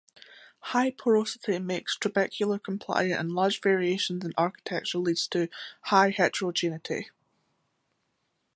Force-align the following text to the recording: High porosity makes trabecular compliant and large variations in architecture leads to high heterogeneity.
High 0.73 0.89
porosity 0.97 1.59
makes 1.59 1.95
trabecular 1.95 2.57
compliant 2.57 3.19
and 3.19 3.31
large 3.33 3.61
variations 3.61 4.25
in 4.25 4.33
architecture 4.35 4.97
leads 4.97 5.27
to 5.27 5.47
high 5.83 6.09
heterogeneity. 6.09 7.11